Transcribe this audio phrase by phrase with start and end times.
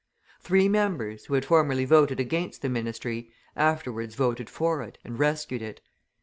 [0.39, 5.61] Three members, who had formerly voted against the ministry, afterwards voted for it and rescued
[5.61, 5.79] it.